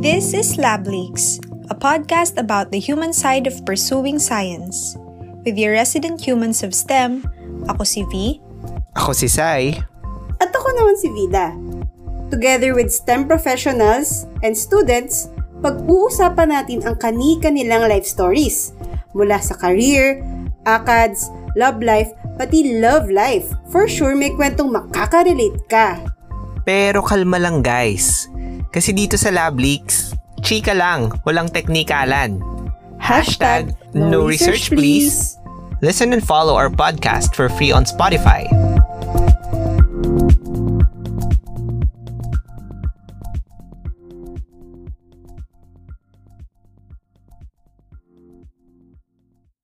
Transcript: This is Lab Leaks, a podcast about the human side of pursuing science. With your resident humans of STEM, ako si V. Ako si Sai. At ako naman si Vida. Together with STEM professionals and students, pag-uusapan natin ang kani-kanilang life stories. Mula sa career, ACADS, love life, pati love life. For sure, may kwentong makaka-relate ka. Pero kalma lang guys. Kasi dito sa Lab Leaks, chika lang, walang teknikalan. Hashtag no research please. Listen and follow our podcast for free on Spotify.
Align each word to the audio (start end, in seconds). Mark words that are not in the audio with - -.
This 0.00 0.32
is 0.32 0.56
Lab 0.56 0.88
Leaks, 0.88 1.36
a 1.68 1.76
podcast 1.76 2.40
about 2.40 2.72
the 2.72 2.80
human 2.80 3.12
side 3.12 3.44
of 3.44 3.60
pursuing 3.68 4.16
science. 4.16 4.96
With 5.44 5.60
your 5.60 5.76
resident 5.76 6.24
humans 6.24 6.64
of 6.64 6.72
STEM, 6.72 7.28
ako 7.68 7.84
si 7.84 8.08
V. 8.08 8.40
Ako 8.96 9.12
si 9.12 9.28
Sai. 9.28 9.76
At 10.40 10.56
ako 10.56 10.72
naman 10.72 10.96
si 10.96 11.12
Vida. 11.12 11.52
Together 12.32 12.72
with 12.72 12.88
STEM 12.88 13.28
professionals 13.28 14.24
and 14.40 14.56
students, 14.56 15.28
pag-uusapan 15.60 16.48
natin 16.48 16.80
ang 16.88 16.96
kani-kanilang 16.96 17.84
life 17.84 18.08
stories. 18.08 18.72
Mula 19.12 19.36
sa 19.44 19.52
career, 19.52 20.24
ACADS, 20.64 21.28
love 21.60 21.84
life, 21.84 22.08
pati 22.40 22.80
love 22.80 23.12
life. 23.12 23.52
For 23.68 23.84
sure, 23.84 24.16
may 24.16 24.32
kwentong 24.32 24.72
makaka-relate 24.72 25.60
ka. 25.68 26.00
Pero 26.64 27.04
kalma 27.04 27.36
lang 27.36 27.60
guys. 27.60 28.29
Kasi 28.70 28.94
dito 28.94 29.18
sa 29.18 29.34
Lab 29.34 29.58
Leaks, 29.58 30.14
chika 30.46 30.70
lang, 30.70 31.10
walang 31.26 31.50
teknikalan. 31.50 32.38
Hashtag 33.02 33.74
no 33.98 34.22
research 34.22 34.70
please. 34.70 35.34
Listen 35.82 36.12
and 36.14 36.22
follow 36.22 36.54
our 36.54 36.70
podcast 36.70 37.34
for 37.34 37.50
free 37.50 37.72
on 37.72 37.82
Spotify. 37.82 38.46